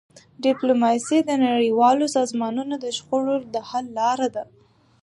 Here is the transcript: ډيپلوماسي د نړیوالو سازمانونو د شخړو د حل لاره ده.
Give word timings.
ډيپلوماسي 0.45 1.19
د 1.23 1.31
نړیوالو 1.45 2.05
سازمانونو 2.17 2.75
د 2.83 2.85
شخړو 2.97 3.35
د 3.53 3.55
حل 3.69 3.85
لاره 3.99 4.27
ده. 4.35 4.43